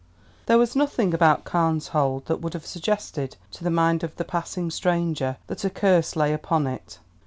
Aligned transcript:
There 0.47 0.57
was 0.57 0.75
nothing 0.75 1.13
about 1.13 1.43
Carne's 1.43 1.89
Hold 1.89 2.25
that 2.25 2.41
would 2.41 2.55
have 2.55 2.65
suggested 2.65 3.37
to 3.51 3.63
the 3.63 3.69
mind 3.69 4.03
of 4.03 4.15
the 4.15 4.25
passing 4.25 4.71
stranger 4.71 5.37
that 5.45 5.63
a 5.63 5.69
curse 5.69 6.15
lay 6.15 6.33
upon 6.33 6.65
it. 6.65 6.97